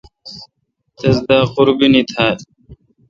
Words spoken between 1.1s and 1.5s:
دا